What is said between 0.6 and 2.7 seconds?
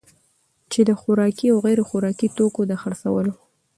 چي د خوراکي او غیر خوراکي توکو